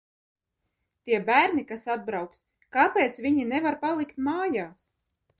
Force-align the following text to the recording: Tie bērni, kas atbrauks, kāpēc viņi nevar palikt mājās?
Tie 1.09 1.17
bērni, 1.25 1.65
kas 1.71 1.83
atbrauks, 1.95 2.39
kāpēc 2.77 3.19
viņi 3.25 3.45
nevar 3.51 3.77
palikt 3.85 4.17
mājās? 4.29 4.89